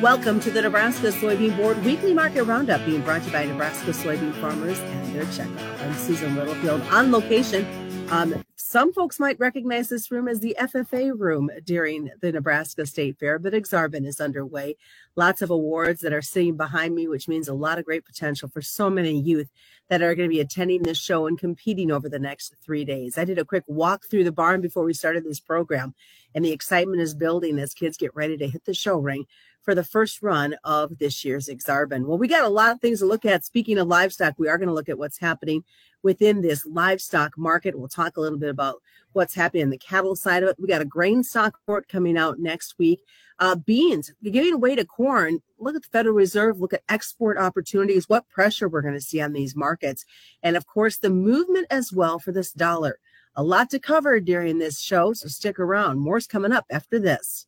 Welcome 0.00 0.40
to 0.40 0.50
the 0.50 0.62
Nebraska 0.62 1.08
Soybean 1.08 1.54
Board 1.58 1.84
Weekly 1.84 2.14
Market 2.14 2.44
Roundup 2.44 2.86
being 2.86 3.02
brought 3.02 3.20
to 3.20 3.26
you 3.26 3.32
by 3.34 3.44
Nebraska 3.44 3.90
soybean 3.90 4.32
farmers 4.40 4.78
and 4.78 5.14
their 5.14 5.24
checkoff. 5.24 5.82
I'm 5.82 5.92
Susan 5.92 6.36
Littlefield 6.36 6.80
on 6.90 7.12
location. 7.12 7.66
Um, 8.10 8.44
some 8.56 8.92
folks 8.92 9.20
might 9.20 9.38
recognize 9.38 9.88
this 9.88 10.10
room 10.10 10.26
as 10.26 10.40
the 10.40 10.56
FFA 10.58 11.12
room 11.16 11.48
during 11.64 12.10
the 12.20 12.32
Nebraska 12.32 12.84
State 12.84 13.18
Fair, 13.20 13.38
but 13.38 13.52
Aksarben 13.52 14.04
is 14.04 14.20
underway. 14.20 14.76
Lots 15.14 15.42
of 15.42 15.50
awards 15.50 16.00
that 16.00 16.12
are 16.12 16.20
sitting 16.20 16.56
behind 16.56 16.94
me, 16.94 17.06
which 17.06 17.28
means 17.28 17.46
a 17.46 17.54
lot 17.54 17.78
of 17.78 17.84
great 17.84 18.04
potential 18.04 18.48
for 18.48 18.62
so 18.62 18.90
many 18.90 19.20
youth 19.20 19.48
that 19.88 20.02
are 20.02 20.16
going 20.16 20.28
to 20.28 20.34
be 20.34 20.40
attending 20.40 20.82
this 20.82 20.98
show 20.98 21.28
and 21.28 21.38
competing 21.38 21.92
over 21.92 22.08
the 22.08 22.18
next 22.18 22.56
three 22.64 22.84
days. 22.84 23.16
I 23.16 23.24
did 23.24 23.38
a 23.38 23.44
quick 23.44 23.64
walk 23.68 24.06
through 24.06 24.24
the 24.24 24.32
barn 24.32 24.60
before 24.60 24.84
we 24.84 24.92
started 24.92 25.24
this 25.24 25.40
program, 25.40 25.94
and 26.34 26.44
the 26.44 26.52
excitement 26.52 27.00
is 27.00 27.14
building 27.14 27.60
as 27.60 27.74
kids 27.74 27.96
get 27.96 28.14
ready 28.16 28.36
to 28.38 28.48
hit 28.48 28.64
the 28.64 28.74
show 28.74 28.98
ring 28.98 29.26
for 29.62 29.74
the 29.74 29.84
first 29.84 30.22
run 30.22 30.56
of 30.64 30.98
this 30.98 31.24
year's 31.24 31.48
Aksarben. 31.48 32.06
Well, 32.06 32.18
we 32.18 32.28
got 32.28 32.44
a 32.44 32.48
lot 32.48 32.72
of 32.72 32.80
things 32.80 33.00
to 33.00 33.06
look 33.06 33.24
at. 33.24 33.44
Speaking 33.44 33.78
of 33.78 33.88
livestock, 33.88 34.34
we 34.38 34.48
are 34.48 34.58
going 34.58 34.68
to 34.68 34.74
look 34.74 34.88
at 34.88 34.98
what's 34.98 35.18
happening 35.18 35.64
within 36.02 36.40
this 36.40 36.66
livestock 36.66 37.36
market. 37.36 37.78
We'll 37.78 37.88
talk 37.88 38.16
a 38.16 38.20
little 38.20 38.38
bit 38.38 38.48
about 38.48 38.82
what's 39.12 39.34
happening 39.34 39.62
in 39.62 39.70
the 39.70 39.78
cattle 39.78 40.16
side 40.16 40.42
of 40.42 40.48
it. 40.48 40.56
We 40.58 40.68
got 40.68 40.82
a 40.82 40.86
grain 40.86 41.22
stock 41.22 41.54
report 41.60 41.88
coming 41.88 42.16
out 42.16 42.38
next 42.38 42.76
week. 42.78 43.02
Uh, 43.38 43.56
beans, 43.56 44.12
giving 44.22 44.52
away 44.52 44.76
to 44.76 44.84
corn. 44.84 45.40
Look 45.58 45.74
at 45.74 45.82
the 45.82 45.88
Federal 45.88 46.14
Reserve. 46.14 46.60
Look 46.60 46.74
at 46.74 46.82
export 46.88 47.38
opportunities. 47.38 48.08
What 48.08 48.28
pressure 48.28 48.68
we're 48.68 48.82
going 48.82 48.94
to 48.94 49.00
see 49.00 49.20
on 49.20 49.32
these 49.32 49.56
markets, 49.56 50.04
and 50.42 50.56
of 50.56 50.66
course 50.66 50.98
the 50.98 51.10
movement 51.10 51.66
as 51.70 51.92
well 51.92 52.18
for 52.18 52.32
this 52.32 52.52
dollar. 52.52 52.98
A 53.36 53.42
lot 53.42 53.70
to 53.70 53.78
cover 53.78 54.20
during 54.20 54.58
this 54.58 54.80
show, 54.80 55.12
so 55.12 55.28
stick 55.28 55.58
around. 55.58 56.00
More's 56.00 56.26
coming 56.26 56.52
up 56.52 56.66
after 56.70 56.98
this. 56.98 57.46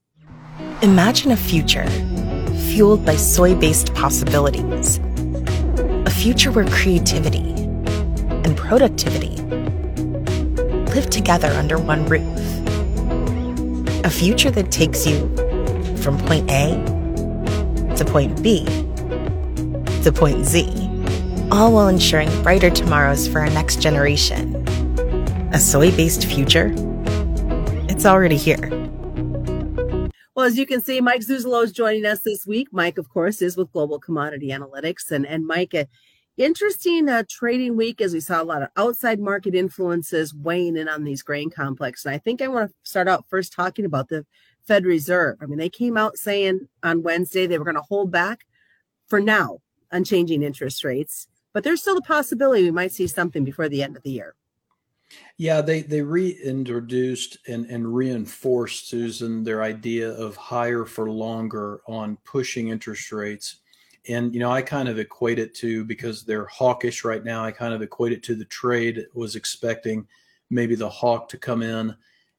Imagine 0.80 1.32
a 1.32 1.36
future 1.36 1.86
fueled 2.72 3.04
by 3.04 3.16
soy 3.16 3.54
based 3.54 3.92
possibilities. 3.94 4.98
A 6.06 6.10
future 6.10 6.50
where 6.50 6.66
creativity 6.66 7.51
and 8.44 8.56
productivity 8.56 9.36
live 10.94 11.08
together 11.10 11.48
under 11.48 11.78
one 11.78 12.04
roof. 12.06 12.22
A 14.04 14.10
future 14.10 14.50
that 14.50 14.70
takes 14.70 15.06
you 15.06 15.20
from 15.98 16.18
point 16.18 16.50
A 16.50 16.74
to 17.96 18.04
point 18.04 18.42
B 18.42 18.64
to 20.02 20.12
point 20.12 20.44
Z, 20.44 20.66
all 21.50 21.72
while 21.72 21.88
ensuring 21.88 22.30
brighter 22.42 22.70
tomorrows 22.70 23.28
for 23.28 23.40
our 23.40 23.50
next 23.50 23.80
generation. 23.80 24.56
A 25.52 25.58
soy 25.58 25.90
based 25.96 26.26
future? 26.26 26.72
It's 27.88 28.04
already 28.04 28.36
here. 28.36 28.68
Well, 30.34 30.46
as 30.46 30.58
you 30.58 30.66
can 30.66 30.80
see, 30.82 31.00
Mike 31.00 31.20
Zuzolo 31.20 31.62
is 31.62 31.72
joining 31.72 32.06
us 32.06 32.20
this 32.20 32.46
week. 32.46 32.68
Mike, 32.72 32.98
of 32.98 33.08
course, 33.10 33.42
is 33.42 33.56
with 33.56 33.70
Global 33.70 34.00
Commodity 34.00 34.48
Analytics. 34.48 35.10
And, 35.10 35.26
and 35.26 35.46
Mike, 35.46 35.74
uh, 35.74 35.84
interesting 36.36 37.08
uh, 37.08 37.24
trading 37.28 37.76
week 37.76 38.00
as 38.00 38.12
we 38.12 38.20
saw 38.20 38.42
a 38.42 38.44
lot 38.44 38.62
of 38.62 38.68
outside 38.76 39.20
market 39.20 39.54
influences 39.54 40.34
weighing 40.34 40.76
in 40.76 40.88
on 40.88 41.04
these 41.04 41.22
grain 41.22 41.50
complex. 41.50 42.04
And 42.04 42.14
I 42.14 42.18
think 42.18 42.40
I 42.40 42.48
want 42.48 42.70
to 42.70 42.76
start 42.82 43.08
out 43.08 43.26
first 43.28 43.52
talking 43.52 43.84
about 43.84 44.08
the 44.08 44.24
Fed 44.66 44.84
Reserve. 44.84 45.38
I 45.40 45.46
mean, 45.46 45.58
they 45.58 45.68
came 45.68 45.96
out 45.96 46.16
saying 46.16 46.68
on 46.82 47.02
Wednesday 47.02 47.46
they 47.46 47.58
were 47.58 47.64
going 47.64 47.76
to 47.76 47.82
hold 47.82 48.10
back 48.10 48.46
for 49.08 49.20
now 49.20 49.58
on 49.90 50.04
changing 50.04 50.42
interest 50.42 50.84
rates, 50.84 51.28
but 51.52 51.64
there's 51.64 51.80
still 51.80 51.94
the 51.94 52.02
possibility 52.02 52.62
we 52.62 52.70
might 52.70 52.92
see 52.92 53.06
something 53.06 53.44
before 53.44 53.68
the 53.68 53.82
end 53.82 53.96
of 53.96 54.02
the 54.02 54.10
year. 54.10 54.34
Yeah, 55.36 55.60
they 55.60 55.82
they 55.82 56.00
reintroduced 56.00 57.36
and, 57.46 57.66
and 57.66 57.94
reinforced, 57.94 58.88
Susan, 58.88 59.44
their 59.44 59.62
idea 59.62 60.10
of 60.10 60.36
higher 60.36 60.86
for 60.86 61.10
longer 61.10 61.80
on 61.86 62.16
pushing 62.24 62.68
interest 62.68 63.12
rates. 63.12 63.56
And 64.08 64.34
you 64.34 64.40
know, 64.40 64.50
I 64.50 64.62
kind 64.62 64.88
of 64.88 64.98
equate 64.98 65.38
it 65.38 65.54
to 65.56 65.84
because 65.84 66.24
they're 66.24 66.46
hawkish 66.46 67.04
right 67.04 67.24
now. 67.24 67.44
I 67.44 67.52
kind 67.52 67.72
of 67.72 67.82
equate 67.82 68.12
it 68.12 68.22
to 68.24 68.34
the 68.34 68.44
trade 68.46 69.06
was 69.14 69.36
expecting 69.36 70.06
maybe 70.50 70.74
the 70.74 70.88
hawk 70.88 71.28
to 71.30 71.38
come 71.38 71.62
in 71.62 71.94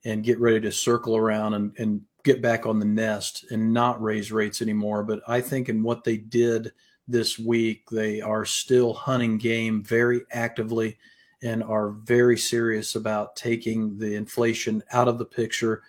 and 0.05 0.23
get 0.23 0.39
ready 0.39 0.59
to 0.61 0.71
circle 0.71 1.15
around 1.15 1.53
and, 1.53 1.73
and 1.77 2.01
get 2.23 2.41
back 2.41 2.65
on 2.65 2.79
the 2.79 2.85
nest 2.85 3.45
and 3.51 3.73
not 3.73 4.01
raise 4.01 4.31
rates 4.31 4.61
anymore. 4.61 5.03
But 5.03 5.21
I 5.27 5.41
think 5.41 5.69
in 5.69 5.83
what 5.83 6.03
they 6.03 6.17
did 6.17 6.71
this 7.07 7.37
week, 7.37 7.89
they 7.89 8.21
are 8.21 8.45
still 8.45 8.93
hunting 8.93 9.37
game 9.37 9.83
very 9.83 10.21
actively 10.31 10.97
and 11.41 11.61
are 11.63 11.89
very 11.89 12.37
serious 12.37 12.95
about 12.95 13.35
taking 13.35 13.97
the 13.97 14.15
inflation 14.15 14.81
out 14.91 15.09
of 15.09 15.17
the 15.17 15.25
picture 15.25 15.81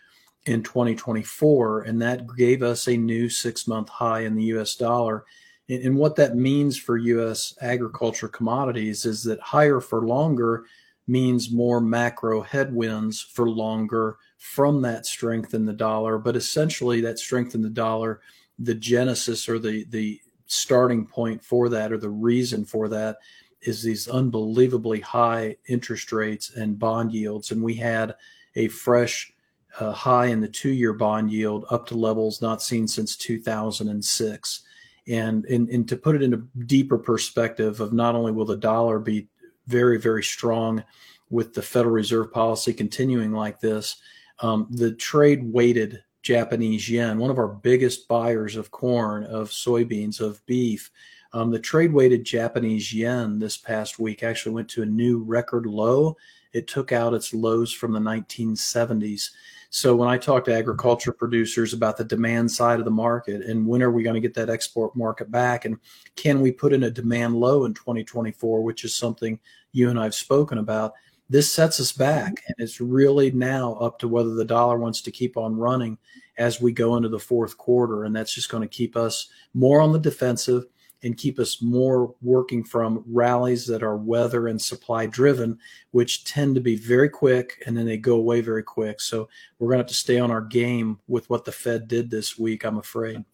in 0.47 0.63
2024. 0.63 1.83
And 1.83 2.03
that 2.03 2.27
gave 2.37 2.63
us 2.63 2.89
a 2.89 2.97
new 2.97 3.29
six 3.29 3.69
month 3.69 3.89
high 3.89 4.21
in 4.21 4.35
the 4.35 4.45
US 4.45 4.75
dollar. 4.75 5.25
And, 5.69 5.97
what 5.97 6.17
that 6.17 6.37
means 6.37 6.77
for 6.77 6.99
US 6.99 7.55
agriculture 7.61 8.29
commodities 8.29 9.07
is 9.07 9.25
that 9.25 9.41
higher 9.41 9.81
for 9.81 10.07
longer 10.07 10.67
means 11.07 11.51
more 11.51 11.81
macro 11.81 12.43
headwinds 12.43 13.21
for 13.21 13.49
longer 13.49 14.19
from 14.39 14.83
that 14.83 15.07
strength 15.07 15.55
in 15.55 15.65
the 15.65 15.73
dollar. 15.73 16.19
But 16.19 16.37
essentially, 16.37 17.01
that 17.01 17.19
strength 17.19 17.55
in 17.55 17.63
the 17.63 17.71
dollar, 17.71 18.21
the 18.59 18.75
genesis 18.75 19.49
or 19.49 19.59
the, 19.59 19.85
the 19.89 20.21
starting 20.47 21.07
point 21.07 21.43
for 21.43 21.69
that 21.71 21.93
or 21.93 21.99
the 21.99 22.11
reason 22.11 22.65
for 22.65 22.89
that 22.89 23.19
is 23.63 23.83
these 23.83 24.09
unbelievably 24.09 25.01
high 25.01 25.57
interest 25.69 26.13
rates 26.13 26.55
and 26.55 26.79
bond 26.79 27.13
yields. 27.13 27.51
And 27.51 27.63
we 27.63 27.75
had 27.75 28.15
a 28.57 28.69
fresh 28.69 29.33
uh, 29.81 29.93
high 29.93 30.27
in 30.27 30.41
the 30.41 30.49
two 30.49 30.71
year 30.71 30.93
bond 30.93 31.31
yield 31.31 31.65
up 31.71 31.87
to 31.87 31.95
levels 31.95 32.41
not 32.41 32.63
seen 32.63 32.87
since 32.87 33.17
2006. 33.17 34.63
And, 35.07 35.45
and, 35.47 35.69
and 35.69 35.89
to 35.89 35.97
put 35.97 36.17
it 36.17 36.23
in 36.23 36.35
a 36.35 36.65
deeper 36.65 36.97
perspective 36.97 37.81
of 37.81 37.93
not 37.93 38.15
only 38.15 38.33
will 38.33 38.47
the 38.47 38.57
dollar 38.57 38.99
be 38.99 39.29
very, 39.67 39.99
very 39.99 40.23
strong 40.23 40.83
with 41.31 41.53
the 41.53 41.63
Federal 41.63 41.95
Reserve 41.95 42.33
policy 42.33 42.73
continuing 42.73 43.33
like 43.33 43.61
this, 43.61 43.97
um, 44.41 44.67
the 44.71 44.93
trade 44.93 45.53
weighted 45.53 46.03
Japanese 46.23 46.89
yen, 46.89 47.19
one 47.19 47.31
of 47.31 47.39
our 47.39 47.49
biggest 47.49 48.09
buyers 48.09 48.57
of 48.57 48.71
corn, 48.71 49.25
of 49.25 49.51
soybeans, 49.51 50.21
of 50.21 50.45
beef, 50.47 50.91
um, 51.35 51.51
the 51.51 51.59
trade 51.59 51.93
weighted 51.93 52.25
Japanese 52.25 52.95
yen 52.95 53.41
this 53.41 53.57
past 53.57 53.99
week 53.99 54.23
actually 54.23 54.55
went 54.55 54.69
to 54.69 54.83
a 54.83 54.87
new 54.87 55.19
record 55.19 55.67
low. 55.67 56.17
It 56.55 56.67
took 56.67 56.93
out 56.93 57.13
its 57.13 57.35
lows 57.35 57.73
from 57.73 57.93
the 57.93 58.01
1970s. 58.01 59.31
So 59.71 59.95
when 59.97 60.09
I 60.09 60.17
talk 60.17 60.45
to 60.45 60.55
agriculture 60.55 61.13
producers 61.13 61.73
about 61.73 61.97
the 61.97 62.05
demand 62.05 62.51
side 62.51 62.79
of 62.79 62.85
the 62.85 62.93
market 62.93 63.43
and 63.43 63.67
when 63.67 63.83
are 63.83 63.91
we 63.91 64.05
going 64.05 64.15
to 64.15 64.21
get 64.21 64.33
that 64.35 64.49
export 64.49 64.95
market 64.95 65.33
back 65.33 65.65
and 65.65 65.77
can 66.15 66.41
we 66.41 66.53
put 66.53 66.73
in 66.73 66.85
a 66.85 66.91
demand 66.91 67.35
low 67.35 67.65
in 67.65 67.75
2024, 67.75 68.63
which 68.63 68.85
is 68.85 68.95
something 68.95 69.39
you 69.73 69.91
and 69.91 69.99
I've 69.99 70.15
spoken 70.15 70.59
about, 70.59 70.93
this 71.29 71.53
sets 71.53 71.81
us 71.81 71.91
back. 71.91 72.43
And 72.47 72.55
it's 72.59 72.81
really 72.81 73.33
now 73.33 73.75
up 73.75 73.99
to 73.99 74.09
whether 74.09 74.35
the 74.35 74.45
dollar 74.45 74.79
wants 74.79 75.01
to 75.03 75.11
keep 75.11 75.37
on 75.37 75.57
running 75.57 75.99
as 76.39 76.61
we 76.61 76.73
go 76.73 76.97
into 76.97 77.09
the 77.09 77.19
fourth 77.19 77.59
quarter. 77.59 78.05
And 78.05 78.15
that's 78.15 78.35
just 78.35 78.51
going 78.51 78.63
to 78.63 78.69
keep 78.69 78.97
us 78.97 79.29
more 79.55 79.81
on 79.81 79.93
the 79.93 79.99
defensive 79.99 80.67
and 81.05 81.17
keep 81.17 81.39
us 81.39 81.63
more 81.63 82.15
working 82.23 82.65
from 82.65 83.05
rallies 83.07 83.67
that 83.67 83.83
are 83.83 83.97
weather 83.97 84.49
and 84.49 84.61
supply 84.61 85.07
driven, 85.07 85.59
which 85.93 86.25
tend 86.25 86.55
to 86.55 86.61
be 86.61 86.77
very 86.77 87.09
quick 87.09 87.63
and 87.67 87.77
then 87.77 87.87
they 87.87 87.97
go 87.97 88.17
away 88.17 88.41
very 88.41 88.63
quick. 88.63 89.01
So 89.01 89.29
we're 89.59 89.69
going 89.69 89.79
to 89.79 89.83
have 89.83 89.89
to 89.89 89.95
stay 89.95 90.19
on 90.19 90.31
our 90.31 90.41
game 90.41 90.99
with 91.07 91.29
what 91.31 91.45
the 91.45 91.53
Fed 91.53 91.87
did 91.87 92.11
this 92.11 92.39
week, 92.39 92.65
I'm 92.65 92.79
afraid. 92.79 93.25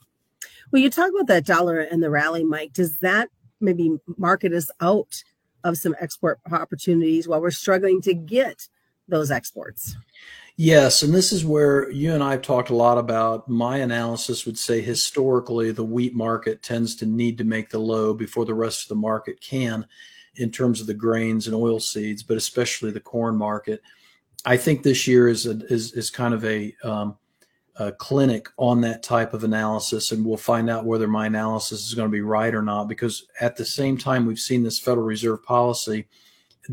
Well, 0.71 0.83
you 0.83 0.91
talk 0.91 1.11
about 1.11 1.29
that 1.29 1.47
dollar 1.47 1.79
and 1.79 2.03
the 2.03 2.11
rally, 2.11 2.45
Mike. 2.45 2.73
Does 2.73 2.99
that 2.99 3.29
maybe 3.61 3.97
market 4.17 4.53
us 4.53 4.71
out 4.81 5.23
of 5.65 5.77
some 5.77 5.95
export 6.01 6.41
opportunities 6.51 7.29
while 7.29 7.41
we're 7.41 7.51
struggling 7.51 8.01
to 8.03 8.15
get 8.15 8.69
those 9.09 9.31
exports? 9.31 9.97
Yes, 10.63 11.03
and 11.03 11.15
this 11.15 11.33
is 11.33 11.43
where 11.43 11.91
you 11.91 12.13
and 12.13 12.23
I 12.23 12.33
have 12.33 12.43
talked 12.43 12.69
a 12.69 12.77
lot 12.77 12.99
about. 12.99 13.49
My 13.49 13.79
analysis 13.79 14.45
would 14.45 14.59
say 14.59 14.83
historically 14.83 15.71
the 15.71 15.83
wheat 15.83 16.15
market 16.15 16.63
tends 16.63 16.95
to 16.97 17.07
need 17.07 17.39
to 17.39 17.45
make 17.45 17.71
the 17.71 17.79
low 17.79 18.13
before 18.13 18.45
the 18.45 18.53
rest 18.53 18.83
of 18.83 18.89
the 18.91 18.97
market 18.97 19.41
can, 19.41 19.87
in 20.37 20.51
terms 20.51 20.83
of 20.83 20.87
the 20.87 20.93
grains 20.93 21.47
and 21.47 21.57
oil 21.57 21.81
seeds, 21.81 22.23
but 22.23 22.37
especially 22.37 22.91
the 22.91 23.01
corn 23.01 23.37
market. 23.37 23.81
I 24.45 24.59
think 24.59 24.83
this 24.83 25.07
year 25.07 25.29
is 25.29 25.47
a, 25.47 25.65
is 25.73 25.95
is 25.95 26.11
kind 26.11 26.35
of 26.35 26.45
a, 26.45 26.75
um, 26.85 27.17
a 27.77 27.91
clinic 27.93 28.47
on 28.59 28.83
that 28.83 29.03
type 29.03 29.33
of 29.33 29.45
analysis, 29.45 30.13
and 30.13 30.23
we'll 30.23 30.37
find 30.37 30.69
out 30.69 30.85
whether 30.85 31.09
my 31.09 31.25
analysis 31.25 31.87
is 31.87 31.95
going 31.95 32.09
to 32.09 32.13
be 32.13 32.21
right 32.21 32.55
or 32.55 32.61
not. 32.61 32.87
Because 32.87 33.27
at 33.41 33.57
the 33.57 33.65
same 33.65 33.97
time, 33.97 34.27
we've 34.27 34.39
seen 34.39 34.63
this 34.63 34.79
Federal 34.79 35.07
Reserve 35.07 35.43
policy 35.43 36.07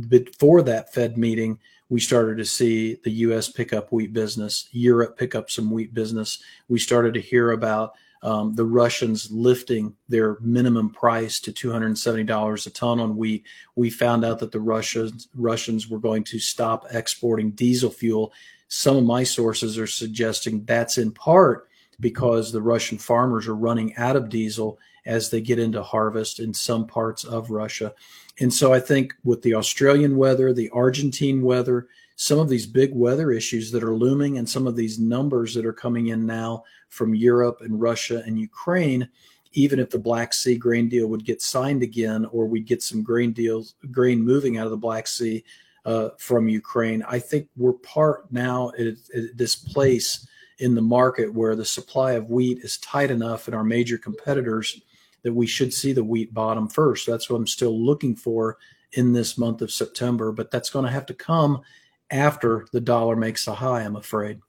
before 0.09 0.61
that 0.63 0.93
Fed 0.93 1.17
meeting 1.17 1.57
we 1.89 1.99
started 1.99 2.37
to 2.37 2.45
see 2.45 2.95
the 3.03 3.11
US 3.11 3.49
pick 3.49 3.73
up 3.73 3.91
wheat 3.91 4.13
business, 4.13 4.67
Europe 4.71 5.17
pick 5.17 5.35
up 5.35 5.49
some 5.49 5.71
wheat 5.71 5.93
business. 5.93 6.41
We 6.67 6.79
started 6.79 7.13
to 7.13 7.21
hear 7.21 7.51
about 7.51 7.93
um, 8.23 8.55
the 8.55 8.65
Russians 8.65 9.31
lifting 9.31 9.95
their 10.09 10.37
minimum 10.41 10.89
price 10.89 11.39
to 11.41 11.51
$270 11.51 12.67
a 12.67 12.69
ton 12.71 12.99
on 12.99 13.15
wheat. 13.15 13.45
We 13.75 13.89
found 13.89 14.25
out 14.25 14.39
that 14.39 14.51
the 14.51 14.59
Russians 14.59 15.27
Russians 15.35 15.87
were 15.87 15.99
going 15.99 16.23
to 16.25 16.39
stop 16.39 16.87
exporting 16.91 17.51
diesel 17.51 17.91
fuel. 17.91 18.33
Some 18.67 18.97
of 18.97 19.03
my 19.03 19.23
sources 19.23 19.77
are 19.77 19.87
suggesting 19.87 20.65
that's 20.65 20.97
in 20.97 21.11
part 21.11 21.69
because 21.99 22.51
the 22.51 22.61
Russian 22.61 22.97
farmers 22.97 23.47
are 23.47 23.55
running 23.55 23.95
out 23.95 24.15
of 24.15 24.29
diesel 24.29 24.79
as 25.05 25.29
they 25.29 25.41
get 25.41 25.57
into 25.57 25.81
harvest 25.81 26.39
in 26.39 26.53
some 26.53 26.85
parts 26.85 27.23
of 27.23 27.49
Russia. 27.49 27.93
And 28.39 28.53
so 28.53 28.73
I 28.73 28.79
think 28.79 29.13
with 29.23 29.41
the 29.41 29.55
Australian 29.55 30.17
weather, 30.17 30.53
the 30.53 30.69
Argentine 30.69 31.41
weather, 31.41 31.87
some 32.17 32.39
of 32.39 32.49
these 32.49 32.65
big 32.65 32.93
weather 32.93 33.31
issues 33.31 33.71
that 33.71 33.83
are 33.83 33.95
looming 33.95 34.37
and 34.37 34.47
some 34.47 34.67
of 34.67 34.75
these 34.75 34.99
numbers 34.99 35.53
that 35.53 35.65
are 35.65 35.73
coming 35.73 36.07
in 36.07 36.25
now 36.25 36.63
from 36.89 37.15
Europe 37.15 37.59
and 37.61 37.79
Russia 37.79 38.23
and 38.25 38.39
Ukraine, 38.39 39.07
even 39.53 39.79
if 39.79 39.89
the 39.89 39.99
Black 39.99 40.33
Sea 40.33 40.57
grain 40.57 40.89
deal 40.89 41.07
would 41.07 41.25
get 41.25 41.41
signed 41.41 41.83
again 41.83 42.25
or 42.25 42.45
we 42.45 42.59
get 42.59 42.83
some 42.83 43.01
grain 43.01 43.31
deals, 43.33 43.75
grain 43.91 44.21
moving 44.21 44.57
out 44.57 44.65
of 44.65 44.71
the 44.71 44.77
Black 44.77 45.07
Sea 45.07 45.43
uh, 45.85 46.09
from 46.17 46.49
Ukraine, 46.49 47.01
I 47.07 47.19
think 47.19 47.47
we're 47.55 47.73
part 47.73 48.31
now 48.31 48.71
at, 48.77 48.87
at 48.87 48.97
this 49.35 49.55
place 49.55 50.27
in 50.59 50.75
the 50.75 50.81
market 50.81 51.33
where 51.33 51.55
the 51.55 51.65
supply 51.65 52.13
of 52.13 52.29
wheat 52.29 52.59
is 52.59 52.77
tight 52.77 53.11
enough 53.11 53.47
and 53.47 53.55
our 53.55 53.63
major 53.63 53.97
competitors 53.97 54.81
that 55.23 55.33
we 55.33 55.47
should 55.47 55.73
see 55.73 55.93
the 55.93 56.03
wheat 56.03 56.33
bottom 56.33 56.67
first. 56.67 57.05
That's 57.05 57.29
what 57.29 57.37
I'm 57.37 57.47
still 57.47 57.79
looking 57.79 58.15
for 58.15 58.57
in 58.93 59.13
this 59.13 59.37
month 59.37 59.61
of 59.61 59.71
September, 59.71 60.31
but 60.31 60.51
that's 60.51 60.69
going 60.69 60.85
to 60.85 60.91
have 60.91 61.05
to 61.07 61.13
come 61.13 61.61
after 62.09 62.65
the 62.71 62.81
dollar 62.81 63.15
makes 63.15 63.47
a 63.47 63.53
high, 63.53 63.81
I'm 63.81 63.95
afraid. 63.95 64.39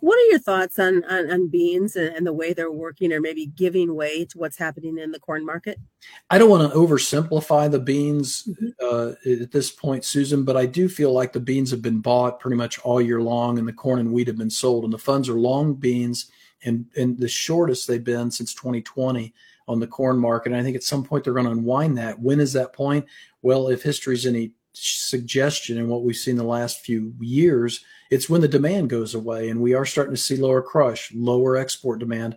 What 0.00 0.18
are 0.18 0.30
your 0.30 0.38
thoughts 0.38 0.78
on, 0.78 1.04
on, 1.04 1.30
on 1.30 1.48
beans 1.48 1.94
and, 1.94 2.14
and, 2.14 2.26
the 2.26 2.32
way 2.32 2.52
they're 2.52 2.72
working 2.72 3.12
or 3.12 3.20
maybe 3.20 3.46
giving 3.46 3.94
way 3.94 4.24
to 4.24 4.38
what's 4.38 4.56
happening 4.56 4.98
in 4.98 5.12
the 5.12 5.20
corn 5.20 5.44
market? 5.44 5.78
I 6.30 6.38
don't 6.38 6.50
want 6.50 6.70
to 6.70 6.78
oversimplify 6.78 7.70
the 7.70 7.78
beans 7.78 8.48
mm-hmm. 8.48 8.68
uh, 8.82 9.42
at 9.42 9.52
this 9.52 9.70
point, 9.70 10.04
Susan, 10.04 10.44
but 10.44 10.56
I 10.56 10.66
do 10.66 10.88
feel 10.88 11.12
like 11.12 11.32
the 11.32 11.40
beans 11.40 11.70
have 11.70 11.82
been 11.82 12.00
bought 12.00 12.40
pretty 12.40 12.56
much 12.56 12.78
all 12.80 13.00
year 13.00 13.20
long 13.20 13.58
and 13.58 13.68
the 13.68 13.72
corn 13.72 14.00
and 14.00 14.12
wheat 14.12 14.28
have 14.28 14.38
been 14.38 14.50
sold. 14.50 14.84
And 14.84 14.92
the 14.92 14.98
funds 14.98 15.28
are 15.28 15.34
long 15.34 15.74
beans 15.74 16.30
and, 16.64 16.86
and 16.96 17.18
the 17.18 17.28
shortest 17.28 17.86
they've 17.86 18.02
been 18.02 18.30
since 18.30 18.54
2020 18.54 19.34
on 19.68 19.80
the 19.80 19.86
corn 19.86 20.18
market. 20.18 20.52
And 20.52 20.60
I 20.60 20.64
think 20.64 20.76
at 20.76 20.82
some 20.82 21.04
point 21.04 21.24
they're 21.24 21.32
going 21.32 21.46
to 21.46 21.52
unwind 21.52 21.96
that. 21.98 22.18
When 22.18 22.40
is 22.40 22.52
that 22.54 22.72
point? 22.72 23.06
Well, 23.42 23.68
if 23.68 23.82
history's 23.82 24.26
any 24.26 24.52
suggestion 24.72 25.78
in 25.78 25.88
what 25.88 26.02
we've 26.02 26.16
seen 26.16 26.36
the 26.36 26.44
last 26.44 26.80
few 26.80 27.14
years, 27.20 27.84
it's 28.10 28.28
when 28.28 28.40
the 28.40 28.48
demand 28.48 28.90
goes 28.90 29.14
away 29.14 29.48
and 29.48 29.60
we 29.60 29.74
are 29.74 29.84
starting 29.84 30.14
to 30.14 30.20
see 30.20 30.36
lower 30.36 30.62
crush, 30.62 31.12
lower 31.14 31.56
export 31.56 32.00
demand. 32.00 32.36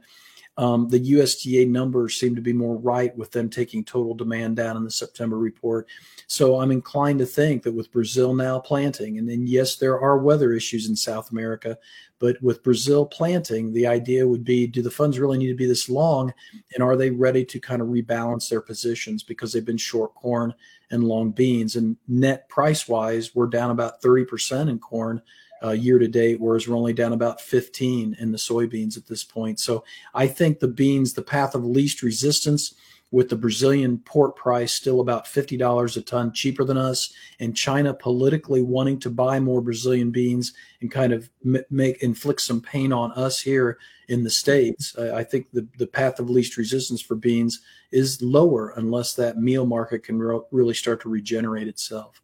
Um, 0.57 0.87
the 0.87 0.99
USDA 1.13 1.67
numbers 1.67 2.19
seem 2.19 2.35
to 2.35 2.41
be 2.41 2.53
more 2.53 2.77
right 2.77 3.15
with 3.17 3.31
them 3.31 3.49
taking 3.49 3.83
total 3.83 4.13
demand 4.13 4.55
down 4.55 4.77
in 4.77 4.83
the 4.83 4.91
September 4.91 5.37
report. 5.39 5.87
So 6.27 6.59
I'm 6.59 6.71
inclined 6.71 7.19
to 7.19 7.25
think 7.25 7.63
that 7.63 7.73
with 7.73 7.91
Brazil 7.91 8.35
now 8.35 8.59
planting, 8.59 9.17
and 9.17 9.27
then 9.27 9.47
yes, 9.47 9.77
there 9.77 9.99
are 9.99 10.19
weather 10.19 10.53
issues 10.53 10.87
in 10.89 10.95
South 10.95 11.31
America, 11.31 11.77
but 12.19 12.41
with 12.41 12.63
Brazil 12.63 13.05
planting, 13.05 13.73
the 13.73 13.87
idea 13.87 14.27
would 14.27 14.43
be 14.43 14.67
do 14.67 14.81
the 14.83 14.91
funds 14.91 15.19
really 15.19 15.39
need 15.39 15.49
to 15.49 15.55
be 15.55 15.65
this 15.65 15.89
long? 15.89 16.31
And 16.73 16.83
are 16.83 16.95
they 16.95 17.09
ready 17.09 17.43
to 17.45 17.59
kind 17.59 17.81
of 17.81 17.87
rebalance 17.87 18.47
their 18.47 18.61
positions 18.61 19.23
because 19.23 19.51
they've 19.51 19.65
been 19.65 19.77
short 19.77 20.13
corn 20.13 20.53
and 20.91 21.03
long 21.03 21.31
beans? 21.31 21.75
And 21.75 21.97
net 22.07 22.47
price 22.47 22.87
wise, 22.87 23.33
we're 23.33 23.47
down 23.47 23.71
about 23.71 24.01
30% 24.01 24.69
in 24.69 24.77
corn 24.77 25.21
uh, 25.63 25.71
year 25.71 25.99
to 25.99 26.07
date, 26.07 26.39
whereas 26.39 26.67
we're 26.67 26.75
only 26.75 26.93
down 26.93 27.13
about 27.13 27.41
15 27.41 28.17
in 28.19 28.31
the 28.31 28.37
soybeans 28.37 28.97
at 28.97 29.07
this 29.07 29.23
point. 29.23 29.59
So 29.59 29.83
I 30.13 30.27
think 30.27 30.59
the 30.59 30.67
beans, 30.67 31.13
the 31.13 31.21
path 31.21 31.55
of 31.55 31.63
least 31.63 32.01
resistance, 32.01 32.73
with 33.13 33.29
the 33.29 33.35
Brazilian 33.35 33.99
port 33.99 34.35
price 34.35 34.73
still 34.73 34.99
about 34.99 35.25
$50 35.25 35.97
a 35.97 36.01
ton 36.01 36.33
cheaper 36.33 36.63
than 36.63 36.77
us, 36.77 37.13
and 37.39 37.55
China 37.55 37.93
politically 37.93 38.63
wanting 38.63 38.99
to 39.01 39.11
buy 39.11 39.39
more 39.39 39.61
Brazilian 39.61 40.09
beans 40.09 40.53
and 40.81 40.91
kind 40.91 41.13
of 41.13 41.29
make 41.69 42.01
inflict 42.01 42.41
some 42.41 42.59
pain 42.59 42.91
on 42.91 43.11
us 43.11 43.39
here 43.39 43.77
in 44.07 44.23
the 44.23 44.31
states. 44.31 44.97
I 44.97 45.23
think 45.23 45.51
the 45.51 45.67
the 45.77 45.85
path 45.85 46.19
of 46.19 46.31
least 46.31 46.57
resistance 46.57 47.01
for 47.03 47.13
beans 47.13 47.61
is 47.91 48.19
lower 48.19 48.73
unless 48.77 49.13
that 49.13 49.37
meal 49.37 49.67
market 49.67 50.03
can 50.03 50.17
re- 50.17 50.41
really 50.49 50.73
start 50.73 50.99
to 51.01 51.09
regenerate 51.09 51.67
itself. 51.67 52.22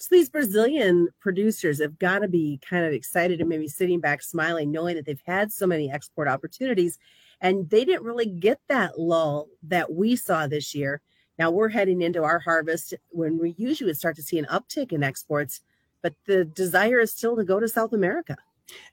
So 0.00 0.08
these 0.10 0.30
Brazilian 0.30 1.08
producers 1.20 1.78
have 1.78 1.98
got 1.98 2.20
to 2.20 2.28
be 2.28 2.58
kind 2.66 2.86
of 2.86 2.92
excited 2.94 3.40
and 3.40 3.50
maybe 3.50 3.68
sitting 3.68 4.00
back 4.00 4.22
smiling, 4.22 4.72
knowing 4.72 4.96
that 4.96 5.04
they've 5.04 5.22
had 5.26 5.52
so 5.52 5.66
many 5.66 5.92
export 5.92 6.26
opportunities 6.26 6.98
and 7.42 7.68
they 7.68 7.84
didn't 7.84 8.04
really 8.04 8.24
get 8.24 8.60
that 8.70 8.98
lull 8.98 9.48
that 9.62 9.92
we 9.92 10.16
saw 10.16 10.46
this 10.46 10.74
year. 10.74 11.02
Now 11.38 11.50
we're 11.50 11.68
heading 11.68 12.00
into 12.00 12.24
our 12.24 12.38
harvest 12.38 12.94
when 13.10 13.38
we 13.38 13.54
usually 13.58 13.90
would 13.90 13.98
start 13.98 14.16
to 14.16 14.22
see 14.22 14.38
an 14.38 14.46
uptick 14.46 14.90
in 14.90 15.02
exports, 15.02 15.60
but 16.02 16.14
the 16.24 16.46
desire 16.46 17.00
is 17.00 17.12
still 17.12 17.36
to 17.36 17.44
go 17.44 17.60
to 17.60 17.68
South 17.68 17.92
America. 17.92 18.38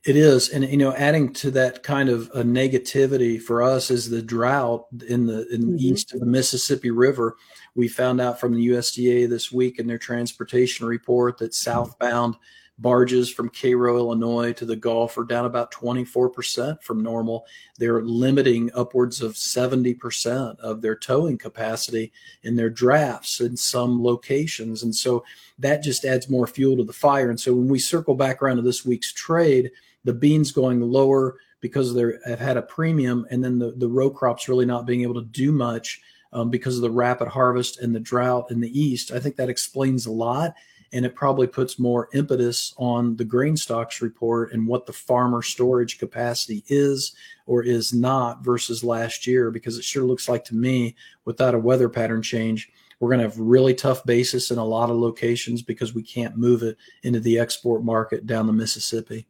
It 0.05 0.15
is, 0.15 0.49
and 0.49 0.63
you 0.63 0.77
know, 0.77 0.93
adding 0.93 1.33
to 1.33 1.51
that 1.51 1.83
kind 1.83 2.07
of 2.07 2.29
a 2.33 2.43
negativity 2.43 3.41
for 3.41 3.61
us 3.61 3.91
is 3.91 4.09
the 4.09 4.21
drought 4.21 4.85
in 5.07 5.25
the 5.25 5.47
in 5.53 5.63
mm-hmm. 5.63 5.75
east 5.79 6.13
of 6.13 6.21
the 6.21 6.25
Mississippi 6.25 6.91
River. 6.91 7.35
We 7.75 7.87
found 7.87 8.21
out 8.21 8.39
from 8.39 8.53
the 8.53 8.67
USDA 8.69 9.29
this 9.29 9.51
week 9.51 9.79
in 9.79 9.87
their 9.87 9.97
transportation 9.97 10.85
report 10.85 11.37
that 11.39 11.53
southbound 11.53 12.35
barges 12.79 13.29
from 13.29 13.49
Cairo, 13.49 13.97
Illinois 13.97 14.53
to 14.53 14.65
the 14.65 14.75
Gulf 14.75 15.17
are 15.17 15.23
down 15.23 15.45
about 15.45 15.71
24% 15.71 16.81
from 16.83 17.01
normal. 17.01 17.45
They're 17.77 18.01
limiting 18.01 18.69
upwards 18.75 19.21
of 19.21 19.33
70% 19.33 20.59
of 20.59 20.81
their 20.81 20.95
towing 20.95 21.37
capacity 21.37 22.11
in 22.43 22.55
their 22.55 22.69
drafts 22.69 23.41
in 23.41 23.57
some 23.57 24.03
locations. 24.03 24.83
And 24.83 24.95
so 24.95 25.23
that 25.57 25.81
just 25.81 26.05
adds 26.05 26.29
more 26.29 26.47
fuel 26.47 26.77
to 26.77 26.83
the 26.83 26.93
fire. 26.93 27.29
And 27.29 27.39
so 27.39 27.53
when 27.53 27.67
we 27.67 27.79
circle 27.79 28.15
back 28.15 28.41
around 28.41 28.57
to 28.57 28.61
this 28.61 28.85
week's 28.85 29.11
trade, 29.11 29.71
the 30.03 30.13
beans 30.13 30.51
going 30.51 30.79
lower 30.81 31.37
because 31.59 31.93
they 31.95 32.03
have 32.25 32.39
had 32.39 32.57
a 32.57 32.61
premium, 32.61 33.25
and 33.31 33.43
then 33.43 33.57
the, 33.57 33.71
the 33.71 33.87
row 33.87 34.11
crops 34.11 34.47
really 34.47 34.65
not 34.65 34.85
being 34.85 35.01
able 35.01 35.15
to 35.15 35.25
do 35.25 35.51
much 35.51 36.01
um, 36.31 36.51
because 36.51 36.75
of 36.75 36.83
the 36.83 36.91
rapid 36.91 37.27
harvest 37.27 37.79
and 37.79 37.95
the 37.95 37.99
drought 37.99 38.51
in 38.51 38.61
the 38.61 38.79
east. 38.79 39.11
I 39.11 39.19
think 39.19 39.35
that 39.37 39.49
explains 39.49 40.05
a 40.05 40.11
lot 40.11 40.53
and 40.93 41.05
it 41.05 41.15
probably 41.15 41.47
puts 41.47 41.79
more 41.79 42.09
impetus 42.13 42.73
on 42.77 43.15
the 43.15 43.25
grain 43.25 43.57
stocks 43.57 44.01
report 44.01 44.51
and 44.53 44.67
what 44.67 44.85
the 44.85 44.93
farmer 44.93 45.41
storage 45.41 45.99
capacity 45.99 46.63
is 46.67 47.15
or 47.45 47.63
is 47.63 47.93
not 47.93 48.43
versus 48.43 48.83
last 48.83 49.27
year 49.27 49.51
because 49.51 49.77
it 49.77 49.83
sure 49.83 50.03
looks 50.03 50.29
like 50.29 50.43
to 50.45 50.55
me 50.55 50.95
without 51.25 51.55
a 51.55 51.59
weather 51.59 51.89
pattern 51.89 52.21
change 52.21 52.71
we're 52.99 53.09
going 53.09 53.19
to 53.19 53.27
have 53.27 53.39
really 53.39 53.75
tough 53.75 54.03
basis 54.05 54.49
in 54.49 54.57
a 54.57 54.65
lot 54.65 54.89
of 54.89 54.95
locations 54.95 55.61
because 55.61 55.93
we 55.93 56.01
can't 56.01 56.37
move 56.37 56.63
it 56.63 56.77
into 57.03 57.19
the 57.19 57.37
export 57.37 57.83
market 57.83 58.25
down 58.25 58.47
the 58.47 58.53
mississippi 58.53 59.27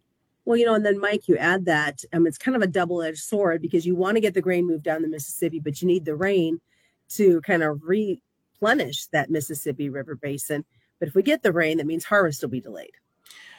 well, 0.47 0.55
you 0.55 0.65
know, 0.65 0.75
and 0.75 0.85
then 0.85 1.01
Mike, 1.01 1.27
you 1.27 1.35
add 1.35 1.65
that 1.65 2.05
um, 2.13 2.25
it's 2.25 2.37
kind 2.37 2.55
of 2.55 2.61
a 2.61 2.67
double-edged 2.67 3.19
sword 3.19 3.61
because 3.61 3.85
you 3.85 3.97
want 3.97 4.15
to 4.15 4.21
get 4.21 4.33
the 4.33 4.41
grain 4.41 4.65
moved 4.65 4.85
down 4.85 5.01
the 5.01 5.09
Mississippi, 5.09 5.59
but 5.59 5.81
you 5.81 5.89
need 5.89 6.05
the 6.05 6.15
rain 6.15 6.61
to 7.09 7.41
kind 7.41 7.63
of 7.63 7.81
replenish 7.83 9.07
that 9.07 9.29
Mississippi 9.29 9.89
River 9.89 10.15
basin. 10.15 10.63
But 10.99 11.09
if 11.09 11.15
we 11.15 11.23
get 11.23 11.43
the 11.43 11.51
rain, 11.51 11.77
that 11.77 11.87
means 11.87 12.05
harvest 12.05 12.41
will 12.41 12.49
be 12.49 12.61
delayed. 12.61 12.91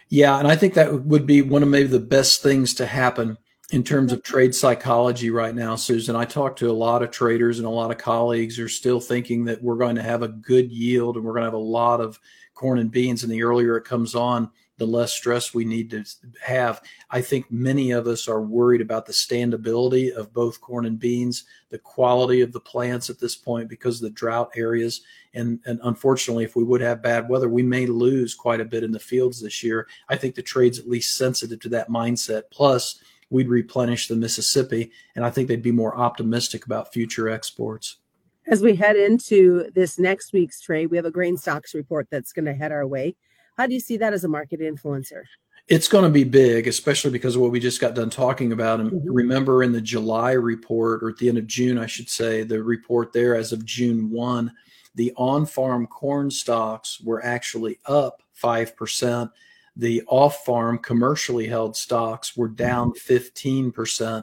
Yeah, 0.08 0.38
and 0.38 0.48
I 0.48 0.56
think 0.56 0.74
that 0.74 1.04
would 1.04 1.26
be 1.26 1.42
one 1.42 1.62
of 1.62 1.68
maybe 1.68 1.88
the 1.88 2.00
best 2.00 2.42
things 2.42 2.74
to 2.74 2.86
happen 2.86 3.36
in 3.70 3.84
terms 3.84 4.12
of 4.12 4.22
trade 4.22 4.54
psychology 4.54 5.28
right 5.28 5.54
now, 5.54 5.76
Susan. 5.76 6.16
I 6.16 6.24
talk 6.24 6.56
to 6.56 6.70
a 6.70 6.72
lot 6.72 7.02
of 7.02 7.10
traders 7.10 7.58
and 7.58 7.66
a 7.66 7.70
lot 7.70 7.90
of 7.90 7.98
colleagues 7.98 8.58
are 8.58 8.68
still 8.68 9.00
thinking 9.00 9.44
that 9.44 9.62
we're 9.62 9.76
going 9.76 9.96
to 9.96 10.02
have 10.02 10.22
a 10.22 10.28
good 10.28 10.70
yield 10.72 11.16
and 11.16 11.24
we're 11.24 11.32
going 11.32 11.42
to 11.42 11.48
have 11.48 11.54
a 11.54 11.58
lot 11.58 12.00
of 12.00 12.18
corn 12.54 12.78
and 12.78 12.90
beans. 12.90 13.22
And 13.22 13.30
the 13.30 13.42
earlier 13.42 13.76
it 13.76 13.84
comes 13.84 14.14
on, 14.14 14.50
the 14.78 14.86
less 14.86 15.12
stress 15.12 15.52
we 15.52 15.64
need 15.64 15.90
to 15.90 16.04
have. 16.40 16.80
I 17.10 17.20
think 17.20 17.50
many 17.50 17.90
of 17.90 18.06
us 18.06 18.28
are 18.28 18.40
worried 18.40 18.80
about 18.80 19.06
the 19.06 19.12
standability 19.12 20.12
of 20.12 20.32
both 20.32 20.60
corn 20.60 20.86
and 20.86 20.98
beans, 20.98 21.44
the 21.68 21.78
quality 21.78 22.40
of 22.40 22.52
the 22.52 22.60
plants 22.60 23.10
at 23.10 23.18
this 23.18 23.36
point 23.36 23.68
because 23.68 23.96
of 23.96 24.02
the 24.02 24.14
drought 24.14 24.50
areas. 24.56 25.02
And, 25.34 25.60
and 25.66 25.80
unfortunately, 25.82 26.44
if 26.44 26.56
we 26.56 26.64
would 26.64 26.80
have 26.80 27.02
bad 27.02 27.28
weather, 27.28 27.48
we 27.48 27.62
may 27.62 27.86
lose 27.86 28.34
quite 28.34 28.60
a 28.60 28.64
bit 28.64 28.84
in 28.84 28.92
the 28.92 28.98
fields 28.98 29.42
this 29.42 29.62
year. 29.62 29.88
I 30.08 30.16
think 30.16 30.34
the 30.34 30.42
trade's 30.42 30.78
at 30.78 30.88
least 30.88 31.16
sensitive 31.16 31.60
to 31.60 31.68
that 31.70 31.90
mindset. 31.90 32.44
Plus, 32.50 33.00
we'd 33.30 33.48
replenish 33.48 34.08
the 34.08 34.16
Mississippi, 34.16 34.90
and 35.14 35.24
I 35.24 35.30
think 35.30 35.48
they'd 35.48 35.60
be 35.60 35.72
more 35.72 35.96
optimistic 35.96 36.64
about 36.64 36.92
future 36.92 37.28
exports. 37.28 37.96
As 38.46 38.62
we 38.62 38.74
head 38.74 38.96
into 38.96 39.70
this 39.74 39.98
next 39.98 40.32
week's 40.32 40.60
trade, 40.60 40.86
we 40.86 40.96
have 40.96 41.04
a 41.04 41.10
grain 41.10 41.36
stocks 41.36 41.74
report 41.74 42.08
that's 42.10 42.32
going 42.32 42.46
to 42.46 42.54
head 42.54 42.72
our 42.72 42.86
way. 42.86 43.14
How 43.58 43.66
do 43.66 43.74
you 43.74 43.80
see 43.80 43.96
that 43.96 44.12
as 44.12 44.22
a 44.22 44.28
market 44.28 44.60
influencer? 44.60 45.24
It's 45.66 45.88
going 45.88 46.04
to 46.04 46.10
be 46.10 46.24
big, 46.24 46.68
especially 46.68 47.10
because 47.10 47.34
of 47.34 47.42
what 47.42 47.50
we 47.50 47.58
just 47.58 47.80
got 47.80 47.94
done 47.94 48.08
talking 48.08 48.52
about. 48.52 48.80
And 48.80 48.92
mm-hmm. 48.92 49.12
remember 49.12 49.64
in 49.64 49.72
the 49.72 49.80
July 49.80 50.32
report, 50.32 51.02
or 51.02 51.10
at 51.10 51.18
the 51.18 51.28
end 51.28 51.38
of 51.38 51.46
June, 51.46 51.76
I 51.76 51.86
should 51.86 52.08
say, 52.08 52.44
the 52.44 52.62
report 52.62 53.12
there 53.12 53.34
as 53.34 53.52
of 53.52 53.66
June 53.66 54.10
1, 54.10 54.52
the 54.94 55.12
on 55.16 55.44
farm 55.44 55.88
corn 55.88 56.30
stocks 56.30 57.00
were 57.00 57.22
actually 57.24 57.78
up 57.84 58.22
5%. 58.40 59.30
The 59.76 60.02
off 60.06 60.44
farm 60.44 60.78
commercially 60.78 61.46
held 61.46 61.76
stocks 61.76 62.36
were 62.36 62.48
down 62.48 62.92
15%. 62.92 63.72
Mm-hmm. 63.72 64.20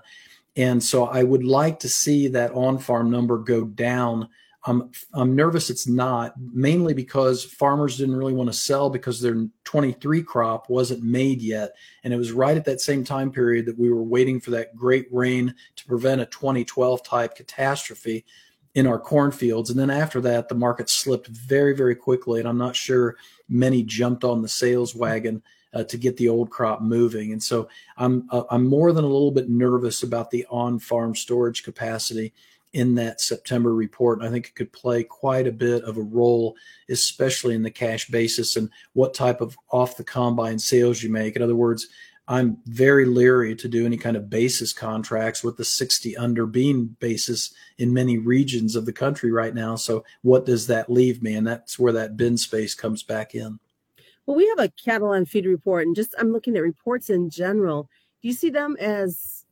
And 0.56 0.82
so 0.82 1.06
I 1.06 1.24
would 1.24 1.44
like 1.44 1.80
to 1.80 1.89
see 1.89 2.30
that 2.30 2.51
on 2.54 2.80
farm 2.80 3.12
number 3.12 3.38
go 3.38 3.65
down 3.65 4.30
I'm 4.66 4.92
I'm 5.14 5.36
nervous 5.36 5.70
it's 5.70 5.88
not 5.88 6.34
mainly 6.40 6.94
because 6.94 7.44
farmers 7.44 7.98
didn't 7.98 8.16
really 8.16 8.34
want 8.34 8.50
to 8.52 8.58
sell 8.58 8.90
because 8.90 9.22
their 9.22 9.48
23 9.64 10.24
crop 10.24 10.70
wasn't 10.70 11.04
made 11.04 11.42
yet. 11.42 11.76
And 12.04 12.14
it 12.14 12.18
was 12.18 12.32
right 12.32 12.58
at 12.58 12.66
that 12.66 12.82
same 12.82 13.04
time 13.04 13.32
period 13.32 13.68
that 13.68 13.78
we 13.78 13.92
were 13.92 14.04
waiting 14.04 14.40
for 14.40 14.52
that 14.52 14.76
great 14.76 15.08
rain 15.12 15.54
to 15.76 15.86
prevent 15.86 16.22
a 16.22 16.26
2012 16.26 17.04
type 17.04 17.36
catastrophe 17.36 18.26
in 18.74 18.88
our 18.88 19.00
cornfields. 19.00 19.70
And 19.70 19.80
then 19.80 19.92
after 19.92 20.20
that 20.22 20.50
the 20.50 20.56
market 20.56 20.90
slipped 20.90 21.28
very 21.28 21.76
very 21.76 21.96
quickly 21.96 22.40
and 22.40 22.50
I'm 22.50 22.58
not 22.58 22.76
sure 22.76 23.18
many 23.48 23.84
jumped 23.84 24.24
on 24.24 24.42
the 24.42 24.50
sales 24.50 24.96
wagon 24.96 25.44
uh, 25.76 25.84
to 25.84 25.98
get 25.98 26.18
the 26.18 26.30
old 26.30 26.50
crop 26.50 26.82
moving. 26.82 27.34
And 27.34 27.44
so 27.44 27.68
I'm 27.98 28.28
uh, 28.32 28.44
I'm 28.50 28.66
more 28.66 28.94
than 28.94 29.04
a 29.04 29.08
little 29.08 29.32
bit 29.32 29.48
nervous 29.48 30.02
about 30.02 30.32
the 30.32 30.46
on 30.50 30.80
farm 30.80 31.14
storage 31.14 31.64
capacity 31.64 32.34
in 32.75 32.94
that 32.94 33.22
September 33.22 33.74
report. 33.74 34.22
I 34.22 34.29
think 34.29 34.48
it 34.48 34.55
could 34.55 34.74
play 34.74 35.01
quite 35.01 35.48
a 35.48 35.51
bit 35.51 35.82
of 35.84 35.96
a 35.96 36.01
role, 36.01 36.58
especially 36.89 37.55
in 37.55 37.63
the 37.63 37.72
cash 37.72 38.10
basis 38.10 38.58
and 38.58 38.70
what 38.91 39.13
type 39.13 39.39
of 39.39 39.58
off 39.72 39.96
the 39.96 40.03
combine 40.03 40.60
sales 40.60 41.01
you 41.01 41.10
make. 41.10 41.38
In 41.38 41.41
other 41.41 41.55
words, 41.55 41.88
I'm 42.27 42.58
very 42.65 43.05
leery 43.05 43.55
to 43.55 43.70
do 43.70 43.86
any 43.86 43.96
kind 43.96 44.17
of 44.17 44.29
basis 44.29 44.74
contracts 44.74 45.41
with 45.41 45.55
the 45.55 45.63
60 45.63 46.17
under 46.17 46.46
bean 46.46 46.98
basis 47.00 47.53
in 47.77 47.94
many 47.94 48.17
regions 48.17 48.75
of 48.75 48.86
the 48.86 48.91
country 48.91 49.32
right 49.32 49.55
now. 49.55 49.77
So, 49.77 50.03
what 50.24 50.46
does 50.46 50.67
that 50.67 50.91
leave 50.91 51.24
me? 51.24 51.36
And 51.36 51.48
that's 51.48 51.79
where 51.79 51.94
that 51.94 52.17
bin 52.17 52.38
space 52.38 52.75
comes 52.75 53.03
back 53.03 53.36
in. 53.36 53.58
Well, 54.25 54.36
we 54.36 54.50
have 54.50 54.60
a 54.60 54.74
cattle 54.84 55.10
on 55.10 55.25
feed 55.25 55.46
report, 55.46 55.88
and 55.88 55.96
just 55.96 56.13
I'm 56.20 56.34
looking 56.34 56.58
at 56.58 56.62
reports 56.62 57.10
in 57.10 57.29
general. 57.29 57.89
Do 58.22 58.27
you 58.27 58.34
see 58.34 58.50
them 58.50 58.75
as 58.82 59.45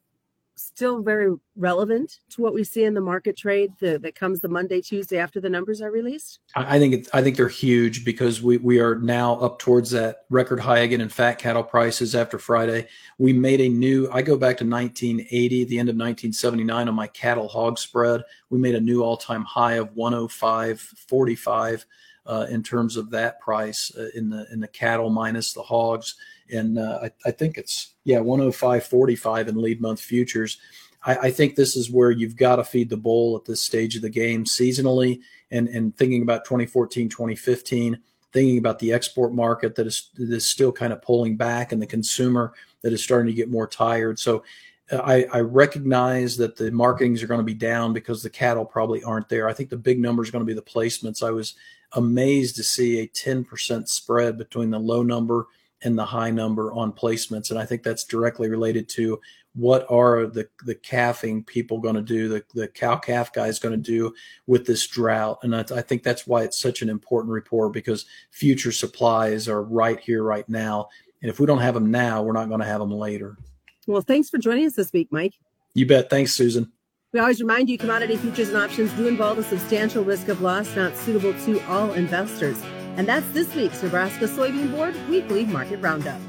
still 0.55 1.01
very 1.01 1.33
relevant 1.55 2.19
to 2.29 2.41
what 2.41 2.53
we 2.53 2.63
see 2.63 2.83
in 2.83 2.93
the 2.93 3.01
market 3.01 3.36
trade 3.38 3.72
the, 3.79 3.98
that 4.00 4.15
comes 4.15 4.39
the 4.39 4.48
Monday, 4.48 4.81
Tuesday 4.81 5.17
after 5.17 5.41
the 5.41 5.50
numbers 5.50 5.81
are 5.81 5.91
released? 5.91 6.39
I 6.55 6.79
think 6.79 6.93
it, 6.93 7.10
I 7.13 7.22
think 7.22 7.38
they're 7.38 7.48
huge 7.48 8.05
because 8.05 8.41
we, 8.41 8.57
we 8.57 8.79
are 8.79 8.95
now 8.95 9.36
up 9.36 9.60
towards 9.60 9.91
that 9.91 10.25
record 10.29 10.60
high 10.60 10.79
again 10.79 11.01
in 11.01 11.10
fat 11.10 11.38
cattle 11.39 11.63
prices 11.63 12.15
after 12.15 12.38
Friday. 12.38 12.88
We 13.17 13.33
made 13.33 13.62
a 13.62 13.69
new. 13.69 14.10
I 14.12 14.22
go 14.22 14.38
back 14.38 14.57
to 14.57 14.65
1980, 14.65 15.65
the 15.65 15.79
end 15.79 15.89
of 15.89 15.95
1979 15.95 16.88
on 16.88 16.95
my 16.95 17.07
cattle 17.07 17.48
hog 17.48 17.79
spread. 17.79 18.22
We 18.50 18.60
made 18.60 18.75
a 18.75 18.81
new 18.81 19.03
all 19.03 19.17
time 19.17 19.43
high 19.43 19.74
of 19.74 19.93
105.45 19.95 21.86
uh, 22.25 22.48
in 22.50 22.63
terms 22.63 22.95
of 22.95 23.10
that 23.12 23.39
price 23.39 23.91
uh, 23.98 24.07
in 24.15 24.29
the 24.29 24.48
in 24.51 24.60
the 24.60 24.67
cattle 24.67 25.10
minus 25.10 25.53
the 25.53 25.62
hogs 25.62 26.15
and 26.51 26.77
uh, 26.77 27.00
I, 27.03 27.12
I, 27.25 27.31
think 27.31 27.57
it's 27.57 27.93
yeah 28.03 28.19
105.45 28.19 29.47
in 29.47 29.62
lead 29.62 29.81
month 29.81 30.01
futures. 30.01 30.57
I, 31.05 31.15
I 31.15 31.31
think 31.31 31.55
this 31.55 31.75
is 31.75 31.91
where 31.91 32.12
you've 32.12 32.35
got 32.35 32.57
to 32.57 32.63
feed 32.63 32.89
the 32.89 32.97
bull 32.97 33.35
at 33.35 33.45
this 33.45 33.62
stage 33.62 33.95
of 33.95 34.01
the 34.01 34.09
game 34.09 34.45
seasonally, 34.45 35.21
and 35.51 35.67
and 35.67 35.95
thinking 35.97 36.21
about 36.21 36.45
2014, 36.45 37.09
2015, 37.09 38.00
thinking 38.31 38.57
about 38.57 38.79
the 38.79 38.91
export 38.93 39.33
market 39.33 39.75
that 39.75 39.88
is 39.88 40.09
that 40.15 40.31
is 40.31 40.45
still 40.45 40.71
kind 40.71 40.93
of 40.93 41.01
pulling 41.01 41.35
back, 41.35 41.71
and 41.71 41.81
the 41.81 41.88
consumer 41.88 42.53
that 42.81 42.93
is 42.93 43.03
starting 43.03 43.27
to 43.27 43.38
get 43.38 43.50
more 43.50 43.67
tired. 43.67 44.19
So. 44.19 44.43
Uh, 44.91 44.97
I, 44.97 45.25
I, 45.31 45.39
recognize 45.39 46.35
that 46.35 46.57
the 46.57 46.69
marketings 46.69 47.23
are 47.23 47.27
going 47.27 47.39
to 47.39 47.45
be 47.45 47.53
down 47.53 47.93
because 47.93 48.21
the 48.21 48.29
cattle 48.29 48.65
probably 48.65 49.01
aren't 49.01 49.29
there. 49.29 49.47
I 49.47 49.53
think 49.53 49.69
the 49.69 49.77
big 49.77 49.97
number 49.97 50.21
is 50.21 50.29
going 50.29 50.41
to 50.41 50.45
be 50.45 50.53
the 50.53 50.62
placements. 50.62 51.23
I 51.23 51.31
was 51.31 51.53
amazed 51.93 52.55
to 52.57 52.63
see 52.63 53.00
a 53.00 53.07
10% 53.07 53.88
spread 53.88 54.38
between 54.38 54.69
the 54.71 54.79
low 54.79 55.03
number 55.03 55.47
and 55.83 55.97
the 55.97 56.05
high 56.05 56.31
number 56.31 56.73
on 56.73 56.91
placements. 56.91 57.49
And 57.49 57.59
I 57.59 57.65
think 57.65 57.83
that's 57.83 58.03
directly 58.03 58.49
related 58.49 58.89
to 58.89 59.19
what 59.55 59.85
are 59.89 60.25
the, 60.25 60.47
the 60.65 60.75
calving 60.75 61.43
people 61.43 61.79
going 61.79 61.95
to 61.95 62.01
do, 62.01 62.27
the, 62.27 62.43
the 62.55 62.67
cow 62.67 62.95
calf 62.95 63.31
guys 63.31 63.59
going 63.59 63.75
to 63.75 63.91
do 63.91 64.13
with 64.47 64.65
this 64.65 64.87
drought. 64.87 65.39
And 65.43 65.55
I, 65.55 65.59
I 65.75 65.81
think 65.81 66.03
that's 66.03 66.25
why 66.25 66.43
it's 66.43 66.59
such 66.59 66.81
an 66.81 66.89
important 66.89 67.31
report 67.31 67.73
because 67.73 68.05
future 68.31 68.71
supplies 68.71 69.47
are 69.47 69.61
right 69.61 69.99
here, 69.99 70.23
right 70.23 70.47
now. 70.49 70.89
And 71.21 71.29
if 71.29 71.39
we 71.39 71.45
don't 71.45 71.59
have 71.59 71.75
them 71.75 71.91
now, 71.91 72.23
we're 72.23 72.33
not 72.33 72.47
going 72.47 72.61
to 72.61 72.65
have 72.65 72.79
them 72.79 72.91
later. 72.91 73.37
Well, 73.85 74.01
thanks 74.01 74.29
for 74.29 74.37
joining 74.37 74.65
us 74.65 74.73
this 74.73 74.91
week, 74.91 75.09
Mike. 75.11 75.33
You 75.75 75.85
bet. 75.85 76.09
Thanks, 76.09 76.33
Susan. 76.33 76.71
We 77.11 77.19
always 77.19 77.39
remind 77.39 77.69
you 77.69 77.77
commodity 77.77 78.17
futures 78.17 78.49
and 78.49 78.57
options 78.57 78.91
do 78.93 79.07
involve 79.07 79.37
a 79.37 79.43
substantial 79.43 80.03
risk 80.03 80.29
of 80.29 80.41
loss 80.41 80.75
not 80.75 80.95
suitable 80.97 81.33
to 81.45 81.59
all 81.67 81.93
investors. 81.93 82.59
And 82.95 83.07
that's 83.07 83.29
this 83.31 83.53
week's 83.55 83.81
Nebraska 83.81 84.25
Soybean 84.25 84.71
Board 84.71 84.95
Weekly 85.09 85.45
Market 85.45 85.77
Roundup. 85.77 86.19